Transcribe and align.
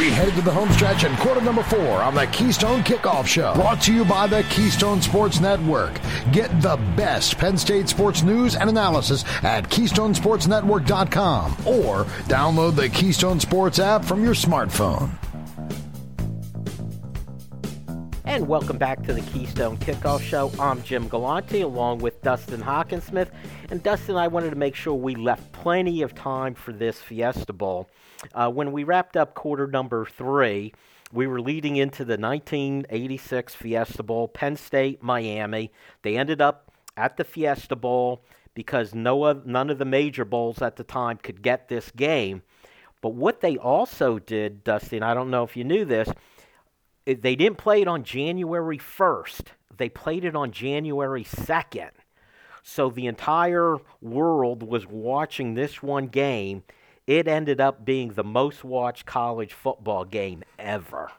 We 0.00 0.08
headed 0.08 0.34
to 0.36 0.40
the 0.40 0.50
home 0.50 0.72
stretch 0.72 1.04
in 1.04 1.14
quarter 1.16 1.42
number 1.42 1.62
four 1.62 2.00
on 2.00 2.14
the 2.14 2.26
Keystone 2.28 2.82
Kickoff 2.82 3.26
Show. 3.26 3.52
Brought 3.52 3.82
to 3.82 3.92
you 3.92 4.02
by 4.02 4.26
the 4.26 4.44
Keystone 4.44 5.02
Sports 5.02 5.40
Network. 5.40 6.00
Get 6.32 6.62
the 6.62 6.78
best 6.96 7.36
Penn 7.36 7.58
State 7.58 7.86
sports 7.86 8.22
news 8.22 8.56
and 8.56 8.70
analysis 8.70 9.26
at 9.42 9.68
KeystonesportsNetwork.com 9.68 11.52
or 11.66 12.04
download 12.30 12.76
the 12.76 12.88
Keystone 12.88 13.40
Sports 13.40 13.78
app 13.78 14.02
from 14.02 14.24
your 14.24 14.32
smartphone. 14.32 15.19
And 18.30 18.46
welcome 18.46 18.78
back 18.78 19.02
to 19.06 19.12
the 19.12 19.22
Keystone 19.22 19.76
Kickoff 19.78 20.20
Show. 20.20 20.52
I'm 20.60 20.80
Jim 20.84 21.08
Galante 21.08 21.62
along 21.62 21.98
with 21.98 22.22
Dustin 22.22 22.60
Hawkinsmith. 22.60 23.28
And 23.72 23.82
Dustin 23.82 24.14
I 24.14 24.28
wanted 24.28 24.50
to 24.50 24.56
make 24.56 24.76
sure 24.76 24.94
we 24.94 25.16
left 25.16 25.50
plenty 25.50 26.02
of 26.02 26.14
time 26.14 26.54
for 26.54 26.72
this 26.72 27.00
Fiesta 27.00 27.52
Bowl. 27.52 27.90
Uh, 28.32 28.48
when 28.48 28.70
we 28.70 28.84
wrapped 28.84 29.16
up 29.16 29.34
quarter 29.34 29.66
number 29.66 30.06
three, 30.06 30.72
we 31.12 31.26
were 31.26 31.40
leading 31.40 31.74
into 31.74 32.04
the 32.04 32.16
1986 32.16 33.56
Fiesta 33.56 34.04
Bowl, 34.04 34.28
Penn 34.28 34.54
State, 34.54 35.02
Miami. 35.02 35.72
They 36.02 36.16
ended 36.16 36.40
up 36.40 36.70
at 36.96 37.16
the 37.16 37.24
Fiesta 37.24 37.74
Bowl 37.74 38.22
because 38.54 38.94
no, 38.94 39.32
none 39.44 39.70
of 39.70 39.78
the 39.78 39.84
major 39.84 40.24
bowls 40.24 40.62
at 40.62 40.76
the 40.76 40.84
time 40.84 41.16
could 41.16 41.42
get 41.42 41.68
this 41.68 41.90
game. 41.90 42.42
But 43.00 43.14
what 43.14 43.40
they 43.40 43.56
also 43.56 44.20
did, 44.20 44.62
Dustin, 44.62 45.02
I 45.02 45.14
don't 45.14 45.30
know 45.30 45.42
if 45.42 45.56
you 45.56 45.64
knew 45.64 45.84
this, 45.84 46.08
they 47.14 47.36
didn't 47.36 47.58
play 47.58 47.82
it 47.82 47.88
on 47.88 48.04
January 48.04 48.78
1st. 48.78 49.46
They 49.76 49.88
played 49.88 50.24
it 50.24 50.36
on 50.36 50.52
January 50.52 51.24
2nd. 51.24 51.90
So 52.62 52.90
the 52.90 53.06
entire 53.06 53.78
world 54.00 54.62
was 54.62 54.86
watching 54.86 55.54
this 55.54 55.82
one 55.82 56.06
game. 56.06 56.62
It 57.06 57.26
ended 57.26 57.60
up 57.60 57.84
being 57.84 58.12
the 58.12 58.24
most 58.24 58.62
watched 58.62 59.06
college 59.06 59.52
football 59.52 60.04
game 60.04 60.42
ever. 60.58 61.10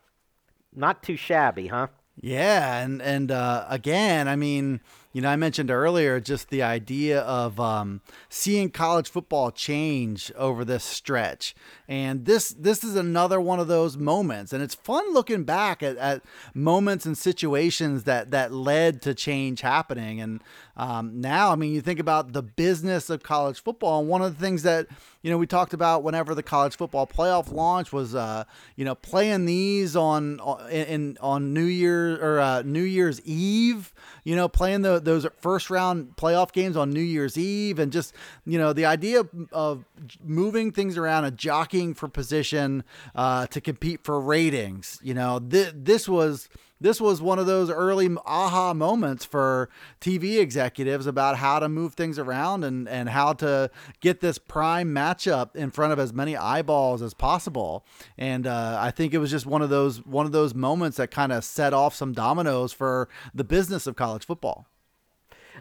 Not 0.74 1.04
too 1.04 1.18
shabby, 1.18 1.68
huh? 1.68 1.88
Yeah, 2.20 2.80
and 2.80 3.02
and 3.02 3.32
uh, 3.32 3.66
again, 3.68 4.28
I 4.28 4.36
mean, 4.36 4.80
you 5.14 5.22
know, 5.22 5.30
I 5.30 5.36
mentioned 5.36 5.70
earlier 5.70 6.20
just 6.20 6.50
the 6.50 6.64
idea 6.64 7.20
of 7.22 7.60
um, 7.60 8.02
seeing 8.30 8.70
college 8.70 9.10
football 9.10 9.52
change 9.52 10.32
over 10.36 10.64
this 10.64 10.84
stretch, 10.84 11.54
and 11.88 12.26
this 12.26 12.50
this 12.50 12.84
is 12.84 12.96
another 12.96 13.42
one 13.42 13.60
of 13.60 13.68
those 13.68 13.98
moments, 13.98 14.54
and 14.54 14.64
it's 14.64 14.76
fun 14.76 15.14
looking 15.14 15.44
back 15.44 15.84
at, 15.84 15.98
at 15.98 16.22
moments 16.54 17.06
and 17.06 17.18
situations 17.18 18.04
that 18.06 18.32
that 18.32 18.54
led 18.54 19.02
to 19.02 19.14
change 19.14 19.62
happening, 19.62 20.22
and 20.22 20.42
um, 20.78 21.20
now, 21.20 21.52
I 21.52 21.56
mean, 21.56 21.74
you 21.74 21.82
think 21.82 22.00
about 22.00 22.34
the 22.34 22.42
business 22.42 23.10
of 23.10 23.22
college 23.22 23.62
football, 23.62 24.00
and 24.00 24.10
one 24.10 24.22
of 24.22 24.38
the 24.38 24.44
things 24.44 24.64
that 24.64 24.88
you 25.22 25.30
know 25.30 25.38
we 25.38 25.48
talked 25.48 25.74
about 25.74 26.04
whenever 26.04 26.34
the 26.34 26.44
college 26.44 26.76
football 26.76 27.06
playoff 27.06 27.52
launch 27.52 27.94
was, 27.94 28.16
uh, 28.16 28.44
you 28.76 28.86
know, 28.86 28.96
playing 28.96 29.46
these 29.46 29.96
on 29.96 30.40
in, 30.72 31.18
on 31.22 31.54
New 31.54 31.66
Year 31.66 32.16
or 32.24 32.40
uh, 32.40 32.62
New 32.64 32.84
Year's 32.84 33.22
Eve. 33.22 33.94
You 34.24 34.36
know, 34.36 34.48
playing 34.48 34.82
the, 34.82 35.00
those 35.00 35.26
first 35.40 35.70
round 35.70 36.16
playoff 36.16 36.52
games 36.52 36.78
on 36.78 36.92
New 36.92 37.02
Year's 37.02 37.38
Eve, 37.38 37.80
and 37.80 37.92
just 37.92 38.14
you 38.46 38.58
know 38.58 38.74
the 38.74 38.86
idea 38.86 39.24
of 39.52 39.86
moving 40.24 40.72
things 40.72 40.98
around 40.98 41.26
and 41.26 41.38
jockeying 41.38 41.94
for 41.94 42.08
position 42.08 42.84
uh, 43.16 43.48
to 43.48 43.62
compete 43.62 44.04
for 44.04 44.20
ratings. 44.20 45.00
You 45.04 45.14
know, 45.14 45.40
th- 45.40 45.74
this 45.76 46.08
was 46.10 46.50
this 46.82 47.00
was 47.00 47.22
one 47.22 47.38
of 47.38 47.46
those 47.46 47.70
early 47.70 48.10
aha 48.26 48.74
moments 48.74 49.24
for 49.24 49.70
TV 50.02 50.40
executives 50.40 51.06
about 51.06 51.38
how 51.38 51.60
to 51.60 51.70
move 51.70 51.94
things 51.94 52.18
around 52.18 52.64
and, 52.64 52.90
and 52.90 53.10
how 53.10 53.34
to 53.34 53.70
get 54.00 54.20
this 54.20 54.40
prime 54.40 54.90
matchup 54.90 55.56
in 55.56 55.70
front 55.70 55.94
of 55.94 56.00
as 56.00 56.12
many 56.12 56.36
eyeballs 56.36 57.04
as 57.04 57.14
possible. 57.14 57.86
And 58.18 58.48
uh, 58.48 58.80
I 58.82 58.90
think 58.90 59.14
it 59.14 59.20
was 59.20 59.30
just 59.30 59.46
one 59.46 59.62
of 59.62 59.70
those 59.70 60.04
one 60.06 60.26
of 60.26 60.32
those 60.32 60.56
moments 60.56 60.98
that 60.98 61.12
kind 61.12 61.32
of 61.32 61.44
set 61.44 61.72
off 61.72 61.94
some 61.94 62.14
dominoes 62.14 62.74
for 62.74 63.08
the 63.34 63.44
business 63.44 63.86
of 63.86 63.96
college 63.96 64.26
football. 64.26 64.66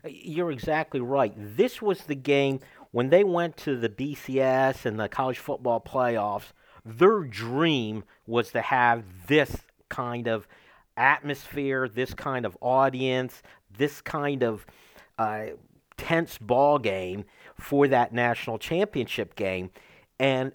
You're 0.09 0.51
exactly 0.51 1.01
right. 1.01 1.35
This 1.37 1.83
was 1.83 2.05
the 2.05 2.15
game 2.15 2.61
when 2.93 3.11
they 3.11 3.25
went 3.25 3.59
to 3.59 3.77
the 3.77 3.91
BCS 3.91 4.87
and 4.87 4.99
the 4.99 5.09
college 5.09 5.39
football 5.39 5.81
playoffs. 5.81 6.53
Their 6.83 7.21
dream 7.25 8.05
was 8.27 8.53
to 8.53 8.63
have 8.63 9.05
this 9.27 9.55
kind 9.91 10.27
of 10.27 10.49
atmosphere, 10.97 11.89
this 11.89 12.15
kind 12.15 12.45
of 12.45 12.57
audience, 12.61 13.43
this 13.77 14.01
kind 14.01 14.43
of 14.43 14.67
uh, 15.19 15.47
tense 15.97 16.39
ball 16.39 16.79
game 16.79 17.25
for 17.59 17.89
that 17.89 18.13
national 18.13 18.59
championship 18.59 19.35
game. 19.37 19.71
And 20.19 20.53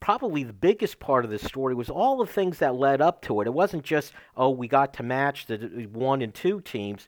probably 0.00 0.42
the 0.42 0.52
biggest 0.52 0.98
part 0.98 1.24
of 1.24 1.30
the 1.30 1.38
story 1.38 1.74
was 1.74 1.90
all 1.90 2.16
the 2.16 2.26
things 2.26 2.58
that 2.58 2.74
led 2.74 3.00
up 3.00 3.22
to 3.22 3.40
it. 3.40 3.46
It 3.46 3.54
wasn't 3.54 3.84
just, 3.84 4.12
oh, 4.36 4.50
we 4.50 4.68
got 4.68 4.94
to 4.94 5.02
match 5.02 5.46
the 5.46 5.88
one 5.92 6.22
and 6.22 6.34
two 6.34 6.60
teams. 6.60 7.06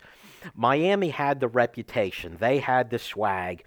Miami 0.54 1.08
had 1.08 1.40
the 1.40 1.48
reputation, 1.48 2.36
they 2.38 2.58
had 2.58 2.90
the 2.90 2.98
swag. 2.98 3.66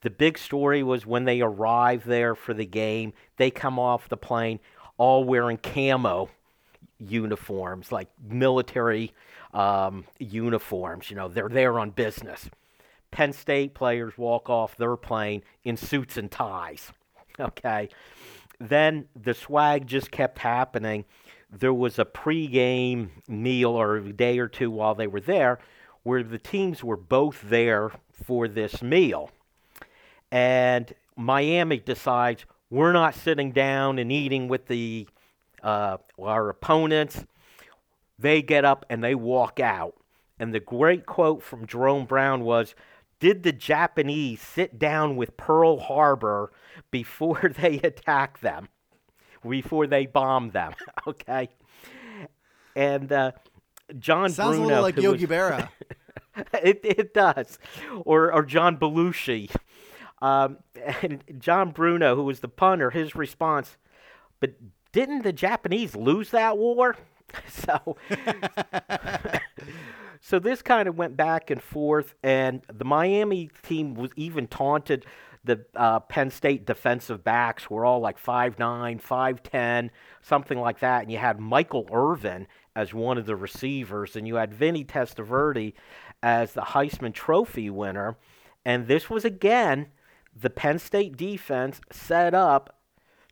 The 0.00 0.10
big 0.10 0.36
story 0.36 0.82
was 0.82 1.06
when 1.06 1.24
they 1.24 1.40
arrived 1.40 2.06
there 2.06 2.34
for 2.34 2.52
the 2.52 2.66
game, 2.66 3.14
they 3.38 3.50
come 3.50 3.78
off 3.78 4.08
the 4.08 4.16
plane 4.18 4.60
all 4.98 5.24
wearing 5.24 5.56
camo 5.56 6.28
uniforms, 7.08 7.92
like 7.92 8.08
military 8.28 9.12
um, 9.52 10.04
uniforms. 10.18 11.10
You 11.10 11.16
know, 11.16 11.28
they're 11.28 11.48
there 11.48 11.78
on 11.78 11.90
business. 11.90 12.50
Penn 13.10 13.32
State 13.32 13.74
players 13.74 14.18
walk 14.18 14.50
off 14.50 14.76
their 14.76 14.96
plane 14.96 15.42
in 15.62 15.76
suits 15.76 16.16
and 16.16 16.30
ties. 16.30 16.92
Okay. 17.40 17.88
Then 18.60 19.08
the 19.20 19.34
swag 19.34 19.88
just 19.88 20.12
kept 20.12 20.38
happening. 20.38 21.04
There 21.50 21.74
was 21.74 21.98
a 21.98 22.04
pregame 22.04 23.08
meal 23.26 23.70
or 23.70 23.96
a 23.96 24.12
day 24.12 24.38
or 24.38 24.46
two 24.46 24.70
while 24.70 24.94
they 24.94 25.08
were 25.08 25.20
there 25.20 25.58
where 26.04 26.22
the 26.22 26.38
teams 26.38 26.84
were 26.84 26.96
both 26.96 27.42
there 27.42 27.90
for 28.12 28.46
this 28.46 28.82
meal. 28.82 29.30
And 30.30 30.94
Miami 31.16 31.78
decides 31.78 32.44
we're 32.70 32.92
not 32.92 33.14
sitting 33.14 33.50
down 33.50 33.98
and 33.98 34.12
eating 34.12 34.46
with 34.46 34.66
the 34.66 35.08
uh, 35.64 35.96
our 36.20 36.50
opponents, 36.50 37.24
they 38.18 38.42
get 38.42 38.64
up 38.64 38.84
and 38.88 39.02
they 39.02 39.14
walk 39.14 39.58
out. 39.58 39.94
And 40.38 40.54
the 40.54 40.60
great 40.60 41.06
quote 41.06 41.42
from 41.42 41.66
Jerome 41.66 42.04
Brown 42.04 42.44
was 42.44 42.74
Did 43.18 43.42
the 43.42 43.52
Japanese 43.52 44.40
sit 44.40 44.78
down 44.78 45.16
with 45.16 45.36
Pearl 45.36 45.80
Harbor 45.80 46.52
before 46.90 47.50
they 47.60 47.80
attacked 47.82 48.42
them, 48.42 48.68
before 49.48 49.86
they 49.86 50.06
bombed 50.06 50.52
them? 50.52 50.74
okay. 51.06 51.48
And 52.76 53.10
uh, 53.10 53.32
John 53.98 54.30
Sounds 54.30 54.56
Bruno. 54.56 54.64
a 54.64 54.68
little 54.68 54.82
like 54.82 54.96
Yogi 54.96 55.26
was, 55.26 55.30
Berra. 55.30 55.68
it, 56.62 56.80
it 56.82 57.14
does. 57.14 57.58
Or, 58.04 58.32
or 58.32 58.44
John 58.44 58.76
Belushi. 58.76 59.50
Um, 60.20 60.58
and 61.02 61.22
John 61.38 61.70
Bruno, 61.70 62.16
who 62.16 62.24
was 62.24 62.40
the 62.40 62.48
punter, 62.48 62.90
his 62.90 63.14
response, 63.14 63.76
but 64.40 64.54
didn't 64.94 65.22
the 65.22 65.32
Japanese 65.32 65.96
lose 65.96 66.30
that 66.30 66.56
war? 66.56 66.96
so, 67.48 67.96
so 70.20 70.38
this 70.38 70.62
kind 70.62 70.88
of 70.88 70.96
went 70.96 71.16
back 71.16 71.50
and 71.50 71.60
forth, 71.60 72.14
and 72.22 72.62
the 72.72 72.84
Miami 72.84 73.50
team 73.64 73.94
was 73.94 74.12
even 74.16 74.46
taunted. 74.46 75.04
The 75.42 75.66
uh, 75.74 75.98
Penn 75.98 76.30
State 76.30 76.64
defensive 76.64 77.24
backs 77.24 77.68
were 77.68 77.84
all 77.84 78.00
like 78.00 78.22
5'9, 78.22 79.02
5'10, 79.02 79.90
something 80.22 80.58
like 80.58 80.78
that. 80.78 81.02
And 81.02 81.12
you 81.12 81.18
had 81.18 81.40
Michael 81.40 81.86
Irvin 81.92 82.46
as 82.76 82.94
one 82.94 83.18
of 83.18 83.26
the 83.26 83.36
receivers, 83.36 84.14
and 84.14 84.28
you 84.28 84.36
had 84.36 84.54
Vinny 84.54 84.84
Testaverde 84.84 85.74
as 86.22 86.52
the 86.52 86.62
Heisman 86.62 87.12
Trophy 87.12 87.68
winner. 87.68 88.16
And 88.64 88.86
this 88.86 89.10
was 89.10 89.24
again 89.24 89.88
the 90.40 90.50
Penn 90.50 90.78
State 90.78 91.16
defense 91.16 91.80
set 91.90 92.32
up 92.32 92.78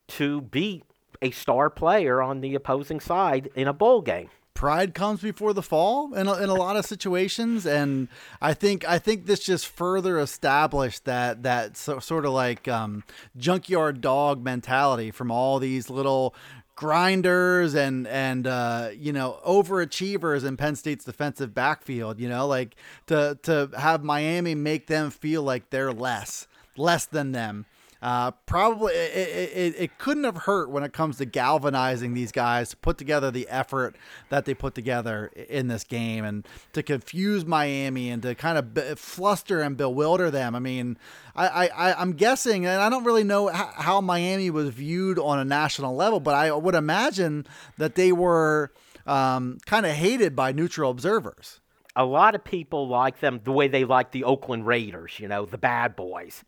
to 0.09 0.43
beat 0.43 0.85
a 1.23 1.31
star 1.31 1.71
player 1.71 2.21
on 2.21 2.41
the 2.41 2.55
opposing 2.55 3.01
side 3.01 3.49
in 3.55 3.69
a 3.69 3.73
bowl 3.73 4.03
game. 4.03 4.29
Pride 4.55 4.93
comes 4.93 5.23
before 5.23 5.55
the 5.55 5.63
fall 5.63 6.13
in 6.13 6.29
a, 6.29 6.35
in 6.35 6.51
a 6.51 6.55
lot 6.55 6.77
of 6.77 6.85
situations 6.85 7.67
and 7.67 8.07
i 8.41 8.53
think 8.53 8.87
i 8.87 8.99
think 8.99 9.27
this 9.27 9.41
just 9.41 9.67
further 9.67 10.21
established 10.21 11.05
that 11.07 11.43
that 11.43 11.77
so, 11.77 11.99
sort 11.99 12.27
of 12.27 12.33
like 12.33 12.69
um, 12.69 13.03
junkyard 13.37 14.01
dog 14.01 14.45
mentality 14.45 15.11
from 15.11 15.33
all 15.33 15.59
these 15.59 15.89
little 15.89 16.35
grinders 16.77 17.75
and 17.75 18.07
and 18.07 18.47
uh, 18.47 18.91
you 18.95 19.13
know 19.13 19.41
overachievers 19.47 20.45
in 20.45 20.57
Penn 20.57 20.77
State's 20.77 21.05
defensive 21.05 21.55
backfield 21.55 22.21
you 22.21 22.29
know 22.29 22.47
like 22.47 22.77
to 23.07 23.39
to 23.43 23.71
have 23.77 24.05
Miami 24.05 24.55
make 24.55 24.87
them 24.87 25.11
feel 25.11 25.43
like 25.43 25.71
they're 25.71 25.93
less 25.93 26.47
less 26.77 27.07
than 27.07 27.33
them 27.33 27.67
Uh, 28.03 28.33
probably 28.47 28.93
it, 28.93 29.53
it, 29.55 29.75
it, 29.79 29.99
couldn't 29.99 30.25
have 30.25 30.39
hurt 30.39 30.69
when 30.69 30.83
it 30.83 30.93
comes 30.93 31.19
to 31.19 31.25
galvanizing 31.25 32.15
these 32.15 32.33
guys 32.33 32.71
to 32.71 32.77
put 32.77 32.99
together 32.99 33.31
the 33.31 33.49
effort 33.49 33.95
that 34.29 34.45
they 34.45 34.55
put 34.55 34.75
together 34.75 35.31
in 35.49 35.69
this 35.69 35.85
game 35.85 36.25
and 36.25 36.45
to 36.73 36.83
confuse 36.83 37.47
Miami 37.47 38.11
and 38.11 38.21
to 38.23 38.35
kind 38.35 38.59
of 38.59 38.99
fluster 38.99 39.61
and 39.61 39.77
bewilder 39.77 40.33
them. 40.33 40.57
I 40.57 40.59
mean, 40.59 40.99
I, 41.37 41.69
I, 41.69 42.01
I'm 42.01 42.15
guessing, 42.15 42.67
and 42.67 42.83
I 42.83 42.89
don't 42.89 43.05
really 43.05 43.23
know 43.23 43.47
how 43.47 44.01
Miami 44.01 44.51
was 44.51 44.71
viewed 44.71 45.21
on 45.21 45.39
a 45.39 45.45
national 45.45 45.95
level, 45.95 46.19
but 46.19 46.35
I 46.35 46.51
would 46.51 46.75
imagine 46.75 47.47
that 47.79 47.95
they 47.95 48.11
were 48.11 48.73
um, 49.07 49.59
kind 49.65 49.87
of 49.87 49.93
hated 49.93 50.35
by 50.35 50.51
neutral 50.51 50.91
observers. 50.91 51.61
A 51.95 52.05
lot 52.05 52.35
of 52.35 52.43
people 52.43 52.89
like 52.89 53.21
them 53.21 53.41
the 53.45 53.53
way 53.53 53.69
they 53.69 53.85
like 53.85 54.11
the 54.11 54.25
Oakland 54.25 54.67
Raiders, 54.67 55.21
you 55.21 55.29
know, 55.29 55.47
the 55.47 55.59
bad 55.59 55.95
boys. 55.95 56.43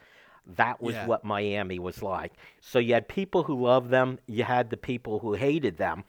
That 0.46 0.82
was 0.82 0.94
yeah. 0.94 1.06
what 1.06 1.24
Miami 1.24 1.78
was 1.78 2.02
like. 2.02 2.32
So 2.60 2.78
you 2.78 2.94
had 2.94 3.08
people 3.08 3.44
who 3.44 3.62
loved 3.62 3.90
them, 3.90 4.18
you 4.26 4.44
had 4.44 4.70
the 4.70 4.76
people 4.76 5.18
who 5.20 5.34
hated 5.34 5.78
them. 5.78 6.04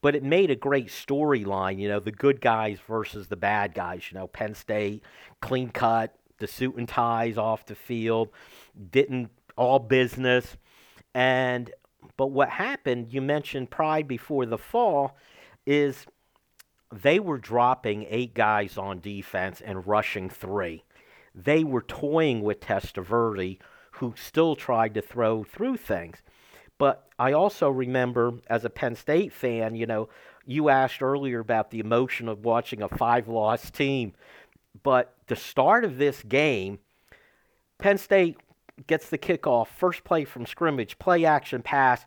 But 0.00 0.16
it 0.16 0.24
made 0.24 0.50
a 0.50 0.56
great 0.56 0.88
storyline, 0.88 1.78
you 1.78 1.88
know, 1.88 2.00
the 2.00 2.10
good 2.10 2.40
guys 2.40 2.78
versus 2.88 3.28
the 3.28 3.36
bad 3.36 3.72
guys. 3.72 4.10
You 4.10 4.18
know, 4.18 4.26
Penn 4.26 4.54
State, 4.54 5.02
clean 5.40 5.70
cut, 5.70 6.16
the 6.38 6.48
suit 6.48 6.74
and 6.74 6.88
ties 6.88 7.38
off 7.38 7.66
the 7.66 7.76
field, 7.76 8.30
didn't 8.90 9.30
all 9.56 9.78
business. 9.78 10.56
And 11.14 11.70
but 12.16 12.28
what 12.28 12.48
happened, 12.48 13.12
you 13.12 13.20
mentioned 13.22 13.70
pride 13.70 14.08
before 14.08 14.44
the 14.44 14.58
fall, 14.58 15.16
is 15.66 16.06
they 16.92 17.18
were 17.20 17.38
dropping 17.38 18.06
eight 18.08 18.34
guys 18.34 18.76
on 18.76 19.00
defense 19.00 19.60
and 19.60 19.86
rushing 19.86 20.28
three. 20.28 20.84
They 21.34 21.64
were 21.64 21.82
toying 21.82 22.42
with 22.42 22.60
Testaverde, 22.60 23.58
who 23.92 24.14
still 24.16 24.56
tried 24.56 24.94
to 24.94 25.02
throw 25.02 25.44
through 25.44 25.78
things. 25.78 26.18
But 26.78 27.08
I 27.18 27.32
also 27.32 27.68
remember 27.68 28.32
as 28.48 28.64
a 28.64 28.70
Penn 28.70 28.96
State 28.96 29.32
fan, 29.32 29.76
you 29.76 29.86
know, 29.86 30.08
you 30.44 30.68
asked 30.68 31.02
earlier 31.02 31.38
about 31.38 31.70
the 31.70 31.78
emotion 31.80 32.28
of 32.28 32.44
watching 32.44 32.82
a 32.82 32.88
five 32.88 33.28
loss 33.28 33.70
team. 33.70 34.14
But 34.82 35.14
the 35.28 35.36
start 35.36 35.84
of 35.84 35.98
this 35.98 36.22
game, 36.22 36.78
Penn 37.78 37.98
State 37.98 38.38
gets 38.86 39.08
the 39.08 39.18
kickoff, 39.18 39.68
first 39.68 40.02
play 40.04 40.24
from 40.24 40.46
scrimmage, 40.46 40.98
play 40.98 41.24
action 41.24 41.62
pass. 41.62 42.04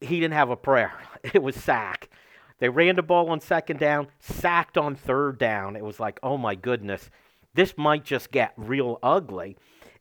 He 0.00 0.20
didn't 0.20 0.34
have 0.34 0.50
a 0.50 0.56
prayer. 0.56 0.92
It 1.32 1.40
was 1.40 1.54
sack. 1.54 2.08
They 2.58 2.68
ran 2.68 2.96
the 2.96 3.02
ball 3.02 3.30
on 3.30 3.38
second 3.38 3.78
down, 3.78 4.08
sacked 4.18 4.76
on 4.76 4.96
third 4.96 5.38
down. 5.38 5.76
It 5.76 5.84
was 5.84 6.00
like, 6.00 6.18
oh 6.20 6.36
my 6.36 6.56
goodness, 6.56 7.10
this 7.54 7.76
might 7.76 8.04
just 8.04 8.30
get 8.30 8.52
real 8.56 8.98
ugly. 9.02 9.56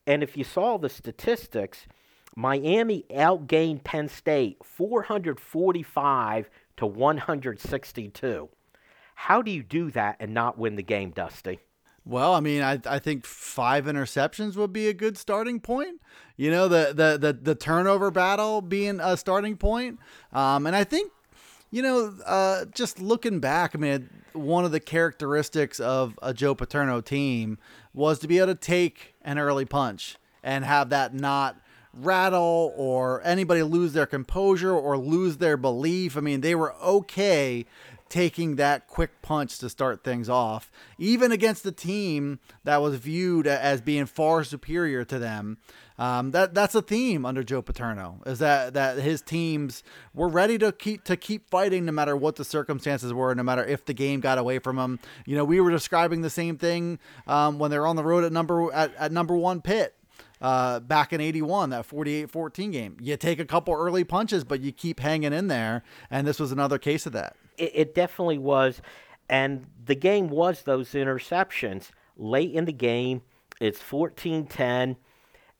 And 0.07 0.23
if 0.23 0.35
you 0.35 0.43
saw 0.43 0.77
the 0.77 0.89
statistics, 0.89 1.87
Miami 2.35 3.05
outgained 3.11 3.83
Penn 3.83 4.07
State 4.07 4.57
445 4.63 6.49
to 6.77 6.85
162. 6.85 8.49
How 9.15 9.41
do 9.41 9.51
you 9.51 9.63
do 9.63 9.91
that 9.91 10.17
and 10.19 10.33
not 10.33 10.57
win 10.57 10.75
the 10.75 10.83
game, 10.83 11.11
Dusty? 11.11 11.59
Well, 12.03 12.33
I 12.33 12.39
mean, 12.39 12.63
I, 12.63 12.79
I 12.85 12.97
think 12.97 13.25
five 13.25 13.85
interceptions 13.85 14.55
would 14.55 14.73
be 14.73 14.87
a 14.87 14.93
good 14.93 15.17
starting 15.17 15.59
point. 15.59 16.01
You 16.35 16.49
know, 16.49 16.67
the 16.67 16.93
the 16.95 17.17
the, 17.19 17.33
the 17.33 17.55
turnover 17.55 18.09
battle 18.09 18.61
being 18.61 18.99
a 18.99 19.15
starting 19.15 19.57
point. 19.57 19.99
Um, 20.33 20.65
and 20.65 20.75
I 20.75 20.83
think, 20.83 21.11
you 21.71 21.81
know, 21.81 22.13
uh, 22.25 22.65
just 22.65 22.99
looking 22.99 23.39
back, 23.39 23.71
I 23.73 23.77
mean, 23.79 24.09
one 24.33 24.65
of 24.65 24.71
the 24.71 24.79
characteristics 24.79 25.79
of 25.79 26.19
a 26.21 26.33
Joe 26.33 26.53
Paterno 26.53 27.01
team 27.01 27.57
was 27.93 28.19
to 28.19 28.27
be 28.27 28.37
able 28.37 28.47
to 28.47 28.55
take 28.55 29.15
an 29.23 29.39
early 29.39 29.65
punch 29.65 30.17
and 30.43 30.65
have 30.65 30.89
that 30.89 31.13
not 31.13 31.55
rattle 31.93 32.73
or 32.75 33.21
anybody 33.23 33.63
lose 33.63 33.93
their 33.93 34.05
composure 34.05 34.73
or 34.73 34.97
lose 34.97 35.37
their 35.37 35.57
belief. 35.57 36.17
I 36.17 36.21
mean, 36.21 36.41
they 36.41 36.55
were 36.55 36.75
okay 36.75 37.65
taking 38.09 38.57
that 38.57 38.87
quick 38.87 39.21
punch 39.21 39.57
to 39.59 39.69
start 39.69 40.03
things 40.03 40.27
off, 40.27 40.69
even 40.97 41.31
against 41.31 41.65
a 41.65 41.71
team 41.71 42.39
that 42.65 42.81
was 42.81 42.95
viewed 42.95 43.47
as 43.47 43.79
being 43.79 44.05
far 44.05 44.43
superior 44.43 45.05
to 45.05 45.17
them. 45.17 45.57
Um, 46.01 46.31
that 46.31 46.55
that's 46.55 46.73
a 46.73 46.81
theme 46.81 47.27
under 47.27 47.43
Joe 47.43 47.61
Paterno 47.61 48.21
is 48.25 48.39
that 48.39 48.73
that 48.73 48.97
his 48.97 49.21
teams 49.21 49.83
were 50.15 50.29
ready 50.29 50.57
to 50.57 50.71
keep 50.71 51.03
to 51.03 51.15
keep 51.15 51.47
fighting 51.47 51.85
no 51.85 51.91
matter 51.91 52.17
what 52.17 52.37
the 52.37 52.43
circumstances 52.43 53.13
were, 53.13 53.35
no 53.35 53.43
matter 53.43 53.63
if 53.63 53.85
the 53.85 53.93
game 53.93 54.19
got 54.19 54.39
away 54.39 54.57
from 54.57 54.77
them. 54.77 54.99
You 55.27 55.35
know, 55.35 55.45
we 55.45 55.61
were 55.61 55.69
describing 55.69 56.21
the 56.21 56.31
same 56.31 56.57
thing 56.57 56.97
um, 57.27 57.59
when 57.59 57.69
they're 57.69 57.85
on 57.85 57.97
the 57.97 58.03
road 58.03 58.23
at 58.23 58.31
number 58.31 58.73
at, 58.73 58.95
at 58.95 59.11
number 59.11 59.35
one 59.35 59.61
Pitt 59.61 59.95
uh, 60.41 60.79
back 60.79 61.13
in 61.13 61.21
81, 61.21 61.69
that 61.69 61.85
48 61.85 62.31
14 62.31 62.71
game. 62.71 62.97
You 62.99 63.15
take 63.15 63.39
a 63.39 63.45
couple 63.45 63.75
early 63.75 64.03
punches, 64.03 64.43
but 64.43 64.59
you 64.59 64.71
keep 64.71 65.01
hanging 65.01 65.33
in 65.33 65.49
there. 65.49 65.83
And 66.09 66.25
this 66.25 66.39
was 66.39 66.51
another 66.51 66.79
case 66.79 67.05
of 67.05 67.13
that. 67.13 67.35
It, 67.59 67.71
it 67.75 67.93
definitely 67.93 68.39
was. 68.39 68.81
And 69.29 69.67
the 69.85 69.93
game 69.93 70.29
was 70.29 70.63
those 70.63 70.93
interceptions. 70.93 71.91
Late 72.17 72.53
in 72.53 72.65
the 72.65 72.73
game, 72.73 73.21
it's 73.59 73.79
14 73.79 74.47
10. 74.47 74.97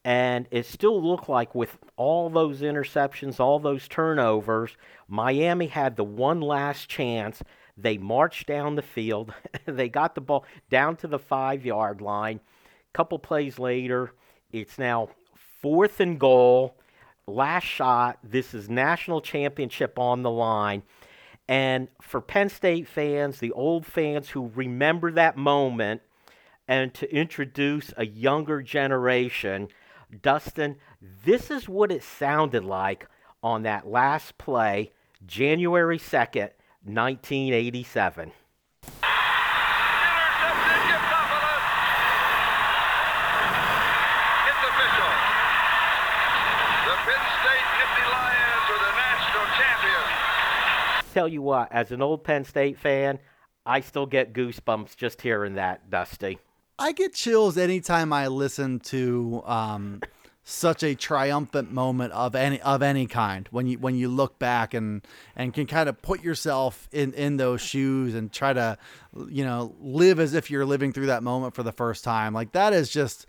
And 0.04 0.48
it 0.50 0.66
still 0.66 1.00
looked 1.00 1.28
like 1.28 1.54
with 1.54 1.78
all 1.96 2.28
those 2.28 2.60
interceptions, 2.60 3.38
all 3.38 3.60
those 3.60 3.86
turnovers, 3.86 4.76
Miami 5.06 5.68
had 5.68 5.96
the 5.96 6.04
one 6.04 6.40
last 6.40 6.88
chance. 6.88 7.42
They 7.76 7.98
marched 7.98 8.46
down 8.46 8.74
the 8.74 8.82
field. 8.82 9.32
they 9.64 9.88
got 9.88 10.14
the 10.14 10.20
ball 10.20 10.44
down 10.70 10.96
to 10.96 11.06
the 11.06 11.20
five 11.20 11.64
yard 11.64 12.00
line. 12.00 12.40
A 12.40 12.96
Couple 12.96 13.18
plays 13.18 13.58
later, 13.58 14.12
it's 14.50 14.76
now 14.78 15.08
fourth 15.60 16.00
and 16.00 16.18
goal, 16.18 16.76
last 17.26 17.64
shot. 17.64 18.18
This 18.24 18.54
is 18.54 18.68
national 18.68 19.20
championship 19.20 19.98
on 19.98 20.22
the 20.22 20.30
line. 20.30 20.82
And 21.48 21.88
for 22.00 22.20
Penn 22.20 22.48
State 22.48 22.88
fans, 22.88 23.38
the 23.38 23.52
old 23.52 23.86
fans 23.86 24.30
who 24.30 24.50
remember 24.54 25.12
that 25.12 25.36
moment, 25.36 26.02
and 26.68 26.94
to 26.94 27.14
introduce 27.14 27.92
a 27.96 28.06
younger 28.06 28.62
generation, 28.62 29.68
Dustin, 30.20 30.76
this 31.00 31.50
is 31.50 31.68
what 31.68 31.90
it 31.90 32.02
sounded 32.02 32.64
like 32.64 33.08
on 33.42 33.62
that 33.62 33.86
last 33.86 34.36
play, 34.38 34.92
January 35.24 35.98
2nd, 35.98 36.50
1987. 36.84 38.32
tell 51.12 51.28
you 51.28 51.42
what, 51.42 51.70
as 51.70 51.92
an 51.92 52.00
old 52.00 52.24
Penn 52.24 52.44
State 52.44 52.78
fan, 52.78 53.18
I 53.66 53.80
still 53.80 54.06
get 54.06 54.32
goosebumps 54.32 54.96
just 54.96 55.20
hearing 55.20 55.54
that, 55.54 55.90
Dusty. 55.90 56.38
I 56.82 56.90
get 56.90 57.14
chills 57.14 57.56
anytime 57.56 58.12
I 58.12 58.26
listen 58.26 58.80
to 58.80 59.40
um, 59.46 60.00
such 60.42 60.82
a 60.82 60.96
triumphant 60.96 61.70
moment 61.70 62.12
of 62.12 62.34
any 62.34 62.60
of 62.60 62.82
any 62.82 63.06
kind. 63.06 63.46
When 63.52 63.68
you 63.68 63.78
when 63.78 63.94
you 63.94 64.08
look 64.08 64.40
back 64.40 64.74
and 64.74 65.06
and 65.36 65.54
can 65.54 65.66
kind 65.66 65.88
of 65.88 66.02
put 66.02 66.24
yourself 66.24 66.88
in 66.90 67.12
in 67.12 67.36
those 67.36 67.60
shoes 67.60 68.16
and 68.16 68.32
try 68.32 68.52
to 68.52 68.76
you 69.28 69.44
know 69.44 69.76
live 69.80 70.18
as 70.18 70.34
if 70.34 70.50
you're 70.50 70.66
living 70.66 70.92
through 70.92 71.06
that 71.06 71.22
moment 71.22 71.54
for 71.54 71.62
the 71.62 71.70
first 71.70 72.02
time. 72.02 72.34
Like 72.34 72.50
that 72.50 72.72
is 72.72 72.90
just 72.90 73.26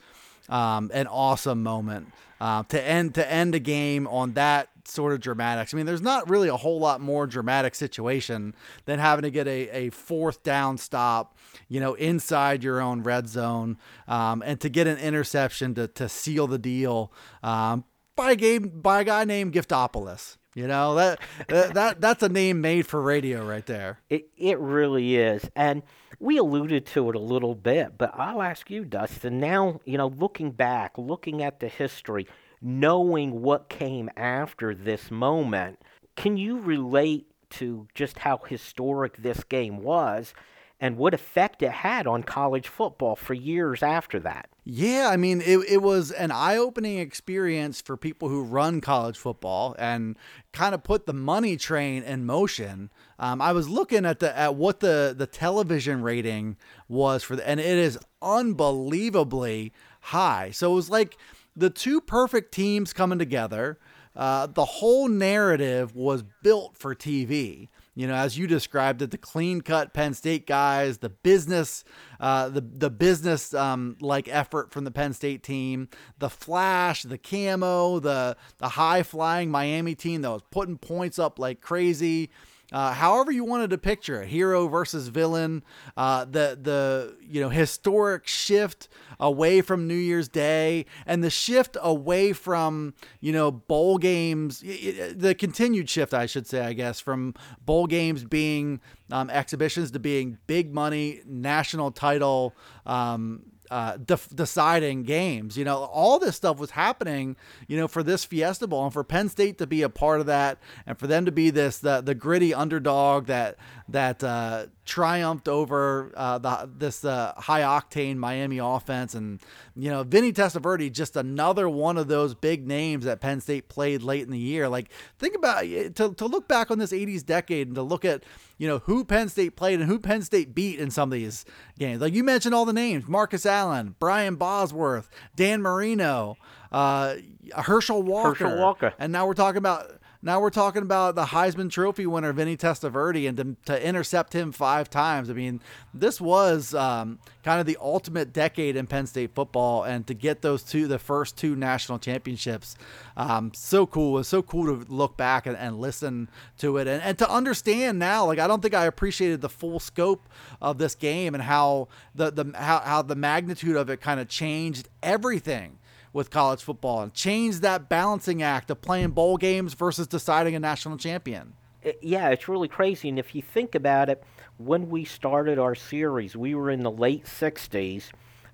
um, 0.49 0.89
an 0.91 1.05
awesome 1.05 1.61
moment 1.61 2.11
uh, 2.41 2.63
to 2.63 2.83
end 2.83 3.13
to 3.15 3.31
end 3.31 3.53
a 3.53 3.59
game 3.59 4.07
on 4.07 4.33
that 4.33 4.69
sort 4.85 5.13
of 5.13 5.19
dramatics. 5.19 5.73
I 5.73 5.77
mean, 5.77 5.85
there's 5.85 6.01
not 6.01 6.29
really 6.29 6.47
a 6.47 6.57
whole 6.57 6.79
lot 6.79 7.01
more 7.01 7.27
dramatic 7.27 7.75
situation 7.75 8.55
than 8.85 8.99
having 8.99 9.23
to 9.23 9.31
get 9.31 9.47
a, 9.47 9.69
a 9.69 9.89
fourth 9.89 10.43
down 10.43 10.77
stop, 10.77 11.37
you 11.67 11.79
know, 11.79 11.93
inside 11.95 12.63
your 12.63 12.81
own 12.81 13.03
red 13.03 13.27
zone, 13.27 13.77
um, 14.07 14.41
and 14.45 14.59
to 14.61 14.69
get 14.69 14.87
an 14.87 14.97
interception 14.97 15.73
to, 15.75 15.87
to 15.87 16.09
seal 16.09 16.47
the 16.47 16.59
deal 16.59 17.11
um, 17.41 17.83
by 18.15 18.31
a 18.31 18.35
game 18.35 18.69
by 18.81 19.01
a 19.01 19.03
guy 19.03 19.25
named 19.25 19.53
Giftopoulos. 19.53 20.37
You 20.55 20.67
know 20.67 20.95
that, 20.95 21.19
that 21.47 21.73
that 21.73 22.01
that's 22.01 22.21
a 22.21 22.29
name 22.29 22.61
made 22.61 22.85
for 22.85 23.01
radio 23.01 23.43
right 23.45 23.65
there. 23.65 23.99
It 24.09 24.29
it 24.37 24.59
really 24.59 25.15
is, 25.15 25.49
and 25.55 25.81
we 26.19 26.37
alluded 26.37 26.85
to 26.87 27.09
it 27.09 27.15
a 27.15 27.19
little 27.19 27.55
bit. 27.55 27.97
But 27.97 28.13
I'll 28.15 28.41
ask 28.41 28.69
you, 28.69 28.85
Dustin. 28.85 29.39
Now 29.39 29.81
you 29.85 29.97
know, 29.97 30.07
looking 30.07 30.51
back, 30.51 30.95
looking 30.97 31.41
at 31.41 31.59
the 31.59 31.67
history, 31.67 32.27
knowing 32.63 33.41
what 33.41 33.69
came 33.69 34.09
after 34.15 34.73
this 34.73 35.11
moment, 35.11 35.79
can 36.15 36.37
you 36.37 36.59
relate 36.59 37.27
to 37.49 37.87
just 37.93 38.19
how 38.19 38.37
historic 38.37 39.17
this 39.17 39.43
game 39.43 39.83
was 39.83 40.33
and 40.79 40.97
what 40.97 41.13
effect 41.13 41.61
it 41.61 41.71
had 41.71 42.07
on 42.07 42.23
college 42.23 42.67
football 42.67 43.15
for 43.15 43.33
years 43.33 43.83
after 43.83 44.19
that? 44.19 44.49
Yeah, 44.65 45.09
I 45.11 45.17
mean, 45.17 45.41
it, 45.41 45.59
it 45.69 45.81
was 45.81 46.11
an 46.11 46.31
eye 46.31 46.57
opening 46.57 46.99
experience 46.99 47.81
for 47.81 47.97
people 47.97 48.29
who 48.29 48.43
run 48.43 48.81
college 48.81 49.17
football 49.17 49.75
and 49.77 50.17
kind 50.51 50.73
of 50.73 50.83
put 50.83 51.05
the 51.05 51.13
money 51.13 51.57
train 51.57 52.03
in 52.03 52.25
motion. 52.25 52.89
Um, 53.19 53.41
I 53.41 53.51
was 53.51 53.69
looking 53.69 54.05
at 54.05 54.19
the 54.19 54.37
at 54.37 54.55
what 54.55 54.79
the 54.79 55.13
the 55.17 55.27
television 55.27 56.01
rating 56.01 56.57
was 56.87 57.23
for 57.23 57.35
the, 57.35 57.47
and 57.47 57.59
it 57.59 57.65
is 57.65 57.99
unbelievably 58.21 59.73
high. 60.01 60.51
So 60.51 60.71
it 60.71 60.75
was 60.75 60.89
like 60.89 61.17
the 61.55 61.69
two 61.69 62.01
perfect 62.01 62.53
teams 62.53 62.93
coming 62.93 63.19
together. 63.19 63.79
Uh, 64.15 64.45
the 64.45 64.65
whole 64.65 65.07
narrative 65.07 65.95
was 65.95 66.23
built 66.43 66.77
for 66.77 66.93
TV. 66.93 67.69
You 67.95 68.07
know, 68.07 68.15
as 68.15 68.37
you 68.37 68.47
described 68.47 69.01
it, 69.01 69.11
the 69.11 69.17
clean 69.17 69.61
cut 69.61 69.93
Penn 69.93 70.13
State 70.13 70.47
guys, 70.47 70.99
the 70.99 71.09
business, 71.09 71.83
uh, 72.19 72.49
the 72.49 72.61
the 72.61 72.89
business 72.89 73.53
um, 73.53 73.97
like 74.01 74.27
effort 74.27 74.71
from 74.71 74.83
the 74.83 74.91
Penn 74.91 75.13
State 75.13 75.43
team, 75.43 75.89
the 76.17 76.29
flash, 76.29 77.03
the 77.03 77.19
camo, 77.19 77.99
the 77.99 78.35
the 78.57 78.69
high 78.69 79.03
flying 79.03 79.51
Miami 79.51 79.93
team 79.93 80.23
that 80.23 80.31
was 80.31 80.41
putting 80.49 80.77
points 80.77 81.19
up 81.19 81.37
like 81.37 81.61
crazy. 81.61 82.31
Uh, 82.73 82.91
however 82.91 83.31
you 83.31 83.43
wanted 83.43 83.69
to 83.69 83.77
picture 83.77 84.23
it, 84.23 84.27
hero 84.27 84.67
versus 84.67 85.07
villain, 85.07 85.63
uh, 85.95 86.25
the 86.25 86.57
the 86.59 87.15
you 87.21 87.39
know 87.39 87.49
historic 87.49 88.25
shift 88.27 88.89
away 89.19 89.61
from 89.61 89.87
New 89.87 89.93
Year's 89.93 90.27
Day 90.27 90.87
and 91.05 91.23
the 91.23 91.29
shift 91.29 91.77
away 91.81 92.33
from 92.33 92.95
you 93.21 93.31
know 93.31 93.51
bowl 93.51 93.99
games, 93.99 94.61
the 94.61 95.35
continued 95.37 95.87
shift, 95.89 96.13
I 96.13 96.25
should 96.25 96.47
say, 96.47 96.61
I 96.61 96.73
guess, 96.73 96.99
from 96.99 97.35
bowl 97.63 97.85
games 97.85 98.23
being 98.23 98.81
um, 99.11 99.29
exhibitions 99.29 99.91
to 99.91 99.99
being 99.99 100.39
big 100.47 100.73
money 100.73 101.21
national 101.27 101.91
title 101.91 102.55
um, 102.87 103.43
uh, 103.73 103.97
deciding 104.35 105.01
games. 105.01 105.57
You 105.57 105.65
know, 105.65 105.85
all 105.85 106.19
this 106.19 106.35
stuff 106.35 106.59
was 106.59 106.69
happening, 106.69 107.35
you 107.67 107.75
know, 107.75 107.87
for 107.87 108.03
this 108.03 108.23
Fiesta 108.23 108.67
Bowl 108.67 108.83
and 108.83 108.93
for 108.93 109.03
Penn 109.03 109.29
State 109.29 109.57
to 109.57 109.65
be 109.65 109.81
a 109.81 109.89
part 109.89 110.19
of 110.19 110.27
that 110.27 110.59
and 110.85 110.95
for 110.95 111.07
them 111.07 111.25
to 111.25 111.31
be 111.31 111.49
this 111.49 111.79
the, 111.79 111.99
the 112.01 112.13
gritty 112.13 112.53
underdog 112.53 113.25
that 113.25 113.57
that 113.89 114.23
uh, 114.23 114.67
triumphed 114.85 115.47
over 115.47 116.11
uh, 116.15 116.37
the 116.37 116.69
this 116.77 117.05
uh, 117.05 117.33
high 117.37 117.61
octane 117.61 118.17
Miami 118.17 118.57
offense, 118.57 119.13
and 119.13 119.39
you 119.75 119.89
know 119.89 120.03
Vinny 120.03 120.33
Testaverde 120.33 120.91
just 120.91 121.15
another 121.15 121.69
one 121.69 121.97
of 121.97 122.07
those 122.07 122.33
big 122.35 122.67
names 122.67 123.05
that 123.05 123.21
Penn 123.21 123.39
State 123.41 123.69
played 123.69 124.01
late 124.01 124.23
in 124.23 124.31
the 124.31 124.39
year. 124.39 124.67
Like 124.67 124.89
think 125.17 125.35
about 125.35 125.61
to 125.61 126.13
to 126.13 126.25
look 126.25 126.47
back 126.47 126.69
on 126.69 126.79
this 126.79 126.91
'80s 126.91 127.25
decade 127.25 127.67
and 127.67 127.75
to 127.75 127.81
look 127.81 128.03
at 128.03 128.23
you 128.57 128.67
know 128.67 128.79
who 128.79 129.05
Penn 129.05 129.29
State 129.29 129.55
played 129.55 129.79
and 129.79 129.89
who 129.89 129.99
Penn 129.99 130.21
State 130.21 130.53
beat 130.53 130.79
in 130.79 130.91
some 130.91 131.11
of 131.11 131.17
these 131.17 131.45
games. 131.79 132.01
Like 132.01 132.13
you 132.13 132.23
mentioned 132.23 132.53
all 132.53 132.65
the 132.65 132.73
names: 132.73 133.07
Marcus 133.07 133.45
Allen, 133.45 133.95
Brian 133.99 134.35
Bosworth, 134.35 135.09
Dan 135.35 135.61
Marino. 135.61 136.37
Uh, 136.71 137.17
Herschel 137.55 138.01
Walker. 138.01 138.29
Herschel 138.29 138.57
Walker. 138.57 138.93
And 138.97 139.11
now 139.13 139.27
we're 139.27 139.35
talking 139.35 139.59
about 139.59 139.91
now 140.23 140.39
we're 140.39 140.49
talking 140.49 140.83
about 140.83 141.15
the 141.15 141.25
Heisman 141.25 141.69
Trophy 141.69 142.05
winner 142.07 142.31
Vinny 142.31 142.55
Testaverde, 142.55 143.27
and 143.27 143.37
to, 143.37 143.55
to 143.65 143.85
intercept 143.85 144.31
him 144.33 144.53
five 144.53 144.89
times. 144.89 145.29
I 145.29 145.33
mean, 145.33 145.59
this 145.93 146.21
was 146.21 146.73
um, 146.73 147.19
kind 147.43 147.59
of 147.59 147.65
the 147.65 147.77
ultimate 147.81 148.31
decade 148.31 148.77
in 148.77 148.87
Penn 148.87 149.05
State 149.05 149.35
football, 149.35 149.83
and 149.83 150.07
to 150.07 150.13
get 150.13 150.41
those 150.41 150.63
two, 150.63 150.87
the 150.87 150.97
first 150.97 151.35
two 151.35 151.57
national 151.57 151.99
championships, 151.99 152.77
um, 153.17 153.51
so 153.53 153.85
cool. 153.85 154.15
It 154.15 154.19
was 154.19 154.27
so 154.29 154.41
cool 154.41 154.65
to 154.65 154.89
look 154.89 155.17
back 155.17 155.45
and, 155.45 155.57
and 155.57 155.77
listen 155.77 156.29
to 156.59 156.77
it, 156.77 156.87
and, 156.87 157.03
and 157.03 157.17
to 157.17 157.29
understand 157.29 157.99
now. 157.99 158.25
Like, 158.25 158.39
I 158.39 158.47
don't 158.47 158.61
think 158.61 158.73
I 158.73 158.85
appreciated 158.85 159.41
the 159.41 159.49
full 159.49 159.81
scope 159.81 160.29
of 160.61 160.77
this 160.77 160.95
game 160.95 161.35
and 161.35 161.43
how 161.43 161.89
the 162.15 162.31
the 162.31 162.53
how, 162.55 162.79
how 162.79 163.01
the 163.01 163.15
magnitude 163.15 163.75
of 163.75 163.89
it 163.89 163.99
kind 163.99 164.21
of 164.21 164.29
changed 164.29 164.87
everything 165.03 165.79
with 166.13 166.29
college 166.29 166.61
football 166.61 167.01
and 167.01 167.13
change 167.13 167.59
that 167.61 167.89
balancing 167.89 168.41
act 168.41 168.69
of 168.69 168.81
playing 168.81 169.09
bowl 169.09 169.35
games 169.35 169.73
versus 169.73 170.07
deciding 170.07 170.55
a 170.55 170.59
national 170.59 170.97
champion. 170.97 171.53
Yeah, 172.01 172.29
it's 172.29 172.47
really 172.47 172.67
crazy. 172.67 173.09
And 173.09 173.19
if 173.19 173.35
you 173.35 173.41
think 173.41 173.75
about 173.75 174.09
it, 174.09 174.23
when 174.57 174.89
we 174.89 175.03
started 175.03 175.59
our 175.59 175.75
series, 175.75 176.37
we 176.37 176.55
were 176.55 176.69
in 176.69 176.83
the 176.83 176.91
late 176.91 177.25
60s 177.25 178.11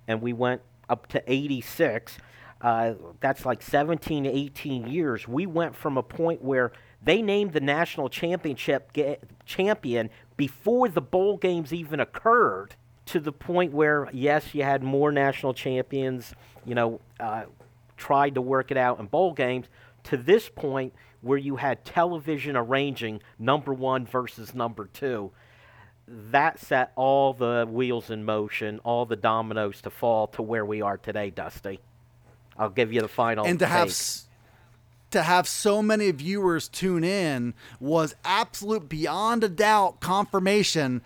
and 0.07 0.21
we 0.21 0.33
went 0.33 0.61
up 0.87 1.07
to 1.07 1.31
86. 1.31 2.17
Uh, 2.61 2.93
that's 3.19 3.45
like 3.45 3.61
17, 3.61 4.25
18 4.25 4.87
years. 4.87 5.27
We 5.27 5.45
went 5.45 5.75
from 5.75 5.97
a 5.97 6.03
point 6.03 6.41
where 6.41 6.71
they 7.01 7.21
named 7.21 7.53
the 7.53 7.61
national 7.61 8.09
championship 8.09 8.91
champion 9.45 10.09
before 10.35 10.89
the 10.89 11.01
bowl 11.01 11.37
games 11.37 11.71
even 11.71 11.99
occurred 11.99 12.75
to 13.11 13.19
the 13.19 13.31
point 13.31 13.73
where, 13.73 14.07
yes, 14.13 14.53
you 14.53 14.63
had 14.63 14.83
more 14.83 15.11
national 15.11 15.53
champions, 15.53 16.33
you 16.65 16.75
know, 16.75 16.99
uh, 17.19 17.43
tried 17.97 18.35
to 18.35 18.41
work 18.41 18.71
it 18.71 18.77
out 18.77 18.99
in 18.99 19.07
bowl 19.07 19.33
games, 19.33 19.65
to 20.03 20.17
this 20.17 20.47
point 20.49 20.93
where 21.21 21.37
you 21.37 21.57
had 21.57 21.83
television 21.83 22.55
arranging 22.55 23.21
number 23.37 23.73
one 23.73 24.05
versus 24.05 24.53
number 24.53 24.89
two. 24.93 25.31
That 26.07 26.59
set 26.59 26.91
all 26.95 27.33
the 27.33 27.67
wheels 27.69 28.09
in 28.09 28.23
motion, 28.23 28.79
all 28.83 29.05
the 29.05 29.15
dominoes 29.15 29.81
to 29.81 29.89
fall 29.89 30.27
to 30.27 30.41
where 30.41 30.65
we 30.65 30.81
are 30.81 30.97
today, 30.97 31.29
Dusty. 31.29 31.79
I'll 32.57 32.69
give 32.69 32.91
you 32.93 33.01
the 33.01 33.07
final. 33.07 33.45
And 33.45 33.59
to 33.59 33.65
take. 33.65 33.71
have 33.71 33.87
s- 33.89 34.25
to 35.11 35.23
have 35.23 35.47
so 35.47 35.81
many 35.81 36.11
viewers 36.11 36.67
tune 36.67 37.03
in 37.03 37.53
was 37.79 38.15
absolute 38.23 38.87
beyond 38.87 39.43
a 39.43 39.49
doubt 39.49 39.99
confirmation 39.99 41.01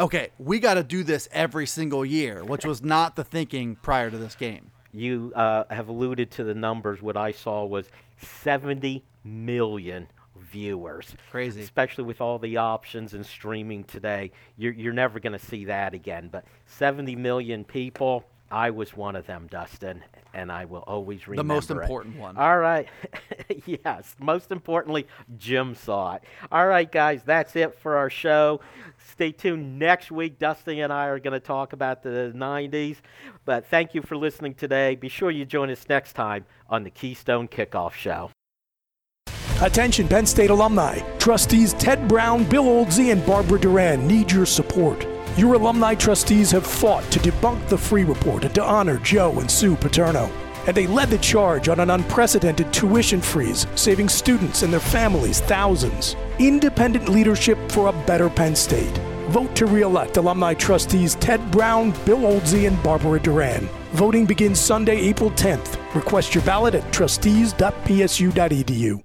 okay, 0.00 0.30
we 0.38 0.58
got 0.58 0.74
to 0.74 0.82
do 0.82 1.04
this 1.04 1.28
every 1.30 1.66
single 1.66 2.04
year, 2.04 2.42
which 2.42 2.64
was 2.64 2.82
not 2.82 3.16
the 3.16 3.22
thinking 3.22 3.76
prior 3.76 4.10
to 4.10 4.16
this 4.16 4.34
game. 4.34 4.70
You 4.92 5.32
uh, 5.36 5.64
have 5.70 5.88
alluded 5.88 6.30
to 6.32 6.44
the 6.44 6.54
numbers. 6.54 7.00
What 7.00 7.16
I 7.16 7.30
saw 7.30 7.64
was 7.64 7.86
70 8.18 9.04
million 9.22 10.08
viewers. 10.50 11.14
Crazy. 11.30 11.60
Especially 11.60 12.04
with 12.04 12.20
all 12.20 12.38
the 12.38 12.56
options 12.56 13.14
and 13.14 13.24
streaming 13.24 13.84
today. 13.84 14.32
You're, 14.56 14.72
you're 14.72 14.92
never 14.92 15.20
going 15.20 15.38
to 15.38 15.44
see 15.44 15.66
that 15.66 15.94
again. 15.94 16.28
But 16.32 16.44
70 16.66 17.14
million 17.16 17.62
people, 17.62 18.24
I 18.50 18.70
was 18.70 18.96
one 18.96 19.14
of 19.14 19.26
them, 19.26 19.46
Dustin, 19.48 20.02
and 20.34 20.50
I 20.50 20.64
will 20.64 20.80
always 20.80 21.28
remember 21.28 21.42
the 21.42 21.54
most 21.54 21.70
it. 21.70 21.76
important 21.76 22.16
one. 22.16 22.36
All 22.36 22.58
right. 22.58 22.88
yes. 23.66 24.16
Most 24.18 24.50
importantly, 24.50 25.06
Jim 25.38 25.74
saw 25.74 26.16
it. 26.16 26.24
All 26.50 26.66
right, 26.66 26.90
guys, 26.90 27.22
that's 27.24 27.54
it 27.54 27.78
for 27.78 27.96
our 27.96 28.10
show. 28.10 28.60
Stay 29.12 29.30
tuned 29.30 29.78
next 29.78 30.10
week. 30.10 30.38
Dustin 30.38 30.80
and 30.80 30.92
I 30.92 31.06
are 31.06 31.20
going 31.20 31.32
to 31.32 31.40
talk 31.40 31.72
about 31.72 32.02
the 32.02 32.32
90s. 32.34 32.96
But 33.44 33.66
thank 33.66 33.94
you 33.94 34.02
for 34.02 34.16
listening 34.16 34.54
today. 34.54 34.96
Be 34.96 35.08
sure 35.08 35.30
you 35.30 35.44
join 35.44 35.70
us 35.70 35.88
next 35.88 36.14
time 36.14 36.44
on 36.68 36.82
the 36.82 36.90
Keystone 36.90 37.46
Kickoff 37.46 37.92
Show. 37.92 38.30
Attention, 39.60 40.08
Penn 40.08 40.26
State 40.26 40.50
alumni. 40.50 41.00
Trustees 41.18 41.74
Ted 41.74 42.08
Brown, 42.08 42.44
Bill 42.44 42.64
Oldsey, 42.64 43.12
and 43.12 43.24
Barbara 43.26 43.60
Doran 43.60 44.06
need 44.06 44.32
your 44.32 44.46
support. 44.46 45.06
Your 45.40 45.54
alumni 45.54 45.94
trustees 45.94 46.50
have 46.50 46.66
fought 46.66 47.10
to 47.10 47.18
debunk 47.18 47.66
the 47.70 47.76
Freeh 47.76 48.06
report 48.06 48.44
and 48.44 48.54
to 48.56 48.62
honor 48.62 48.98
Joe 48.98 49.40
and 49.40 49.50
Sue 49.50 49.74
Paterno. 49.74 50.30
And 50.66 50.76
they 50.76 50.86
led 50.86 51.08
the 51.08 51.16
charge 51.16 51.70
on 51.70 51.80
an 51.80 51.88
unprecedented 51.88 52.70
tuition 52.74 53.22
freeze, 53.22 53.66
saving 53.74 54.10
students 54.10 54.62
and 54.62 54.70
their 54.70 54.80
families 54.80 55.40
thousands. 55.40 56.14
Independent 56.38 57.08
leadership 57.08 57.56
for 57.72 57.88
a 57.88 58.04
better 58.04 58.28
Penn 58.28 58.54
State. 58.54 58.94
Vote 59.30 59.56
to 59.56 59.64
re-elect 59.64 60.18
alumni 60.18 60.52
trustees 60.52 61.14
Ted 61.14 61.50
Brown, 61.50 61.92
Bill 62.04 62.18
Oldsey, 62.18 62.68
and 62.68 62.82
Barbara 62.82 63.18
Doran. 63.18 63.66
Voting 63.92 64.26
begins 64.26 64.60
Sunday, 64.60 64.98
April 64.98 65.30
10th. 65.30 65.78
Request 65.94 66.34
your 66.34 66.44
ballot 66.44 66.74
at 66.74 66.92
trustees.psu.edu. 66.92 69.02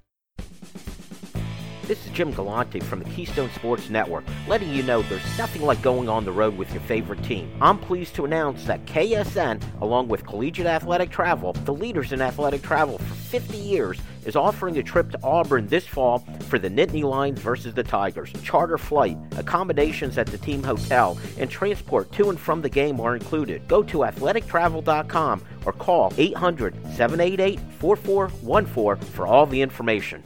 This 1.88 2.04
is 2.04 2.12
Jim 2.14 2.32
Galante 2.32 2.80
from 2.80 2.98
the 2.98 3.10
Keystone 3.12 3.52
Sports 3.52 3.92
Network, 3.92 4.24
letting 4.48 4.72
you 4.72 4.82
know 4.82 5.04
there's 5.04 5.38
nothing 5.38 5.62
like 5.62 5.84
going 5.84 6.10
on 6.10 6.26
the 6.26 6.32
road 6.32 6.58
with 6.58 6.72
your 6.74 6.82
favorite 6.82 7.24
team. 7.24 7.56
I'm 7.62 7.78
pleased 7.78 8.16
to 8.16 8.26
announce 8.26 8.66
that 8.66 8.84
KSN, 8.88 9.62
along 9.82 10.08
with 10.08 10.26
Collegiate 10.26 10.66
Athletic 10.66 11.12
Travel, 11.12 11.54
the 11.54 11.74
leaders 11.74 12.12
in 12.12 12.22
athletic 12.22 12.64
travel 12.64 12.98
for 12.98 13.14
50 13.14 13.58
years, 13.58 14.00
is 14.26 14.36
offering 14.36 14.80
a 14.80 14.84
trip 14.84 15.12
to 15.12 15.20
Auburn 15.22 15.68
this 15.68 15.86
fall 15.86 16.20
for 16.50 16.58
the 16.58 16.70
Nittany 16.70 17.04
Lions 17.04 17.40
versus 17.40 17.76
the 17.76 17.84
Tigers. 17.84 18.34
Charter 18.44 18.80
flight, 18.80 19.18
accommodations 19.38 20.18
at 20.18 20.26
the 20.26 20.40
team 20.40 20.64
hotel, 20.64 21.20
and 21.38 21.52
transport 21.52 22.12
to 22.14 22.32
and 22.32 22.40
from 22.40 22.64
the 22.64 22.70
game 22.70 23.00
are 23.00 23.16
included. 23.16 23.68
Go 23.68 23.84
to 23.84 24.00
athletictravel.com 24.00 25.44
or 25.66 25.74
call 25.74 26.12
800 26.18 26.74
788 26.96 27.60
4414 27.80 29.12
for 29.12 29.28
all 29.28 29.46
the 29.46 29.62
information. 29.62 30.24